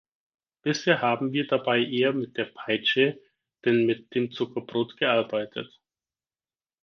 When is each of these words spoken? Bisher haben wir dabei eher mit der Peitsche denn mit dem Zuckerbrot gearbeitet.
Bisher 0.63 0.99
haben 1.03 1.31
wir 1.31 1.45
dabei 1.45 1.79
eher 1.85 2.11
mit 2.11 2.35
der 2.35 2.45
Peitsche 2.45 3.21
denn 3.65 3.85
mit 3.85 4.15
dem 4.15 4.31
Zuckerbrot 4.31 4.97
gearbeitet. 4.97 5.79